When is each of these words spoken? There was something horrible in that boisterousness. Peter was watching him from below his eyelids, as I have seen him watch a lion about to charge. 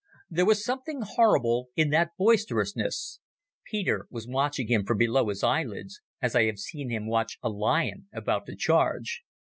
There 0.31 0.47
was 0.47 0.65
something 0.65 1.01
horrible 1.03 1.69
in 1.75 1.91
that 1.91 2.17
boisterousness. 2.17 3.19
Peter 3.69 4.07
was 4.09 4.27
watching 4.27 4.67
him 4.67 4.83
from 4.83 4.97
below 4.97 5.27
his 5.29 5.43
eyelids, 5.43 6.01
as 6.19 6.35
I 6.35 6.45
have 6.45 6.57
seen 6.57 6.89
him 6.89 7.05
watch 7.07 7.37
a 7.43 7.49
lion 7.51 8.07
about 8.11 8.47
to 8.47 8.55
charge. 8.55 9.21